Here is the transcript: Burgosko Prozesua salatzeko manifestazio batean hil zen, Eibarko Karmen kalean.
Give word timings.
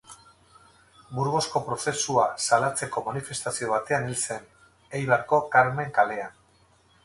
Burgosko 1.17 1.61
Prozesua 1.67 2.23
salatzeko 2.47 3.05
manifestazio 3.11 3.69
batean 3.75 4.09
hil 4.09 4.19
zen, 4.25 4.51
Eibarko 5.03 5.43
Karmen 5.57 5.97
kalean. 6.01 6.39